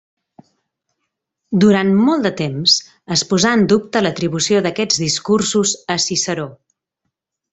Durant 1.63 1.91
molt 2.07 2.25
de 2.27 2.31
temps 2.39 2.77
es 3.17 3.23
posà 3.33 3.51
en 3.59 3.65
dubte 3.75 4.03
l’atribució 4.07 4.63
d’aquests 4.67 5.03
discursos 5.05 5.75
a 5.97 6.01
Ciceró. 6.09 6.47